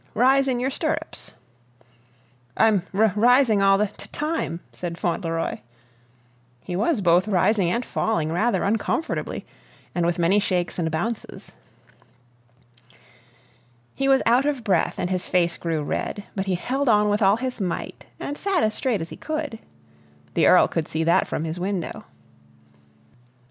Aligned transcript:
Rise 0.15 0.47
in 0.47 0.59
your 0.59 0.71
stirrups." 0.71 1.33
"I'm 2.57 2.81
ri 2.91 3.11
rising 3.15 3.61
all 3.61 3.77
the 3.77 3.85
t 3.85 4.09
time," 4.11 4.59
said 4.73 4.97
Fauntleroy. 4.97 5.59
He 6.63 6.75
was 6.75 7.01
both 7.01 7.27
rising 7.27 7.69
and 7.69 7.85
falling 7.85 8.31
rather 8.31 8.63
uncomfortably 8.63 9.45
and 9.93 10.03
with 10.03 10.17
many 10.17 10.39
shakes 10.39 10.79
and 10.79 10.89
bounces. 10.89 11.51
He 13.95 14.07
was 14.09 14.23
out 14.25 14.47
of 14.47 14.63
breath 14.63 14.97
and 14.97 15.11
his 15.11 15.29
face 15.29 15.55
grew 15.55 15.83
red, 15.83 16.23
but 16.35 16.47
he 16.47 16.55
held 16.55 16.89
on 16.89 17.07
with 17.09 17.21
all 17.21 17.37
his 17.37 17.61
might, 17.61 18.07
and 18.19 18.39
sat 18.39 18.63
as 18.63 18.73
straight 18.73 19.01
as 19.01 19.09
he 19.09 19.17
could. 19.17 19.59
The 20.33 20.47
Earl 20.47 20.67
could 20.67 20.87
see 20.87 21.03
that 21.03 21.27
from 21.27 21.43
his 21.43 21.59
window. 21.59 22.05